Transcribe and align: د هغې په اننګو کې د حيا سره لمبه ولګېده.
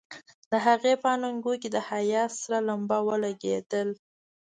د 0.51 0.53
هغې 0.65 0.93
په 1.01 1.07
اننګو 1.15 1.53
کې 1.61 1.69
د 1.75 1.77
حيا 1.89 2.23
سره 2.39 2.57
لمبه 2.67 2.97
ولګېده. 3.07 3.81